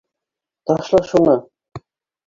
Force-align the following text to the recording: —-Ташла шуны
—-Ташла 0.65 1.01
шуны 1.09 1.37